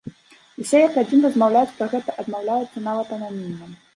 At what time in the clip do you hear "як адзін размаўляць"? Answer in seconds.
0.87-1.75